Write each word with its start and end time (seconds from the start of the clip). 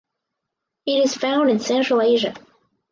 It 0.87 0.97
is 1.05 1.15
found 1.15 1.51
in 1.51 1.59
Central 1.59 2.01
Asia. 2.01 2.33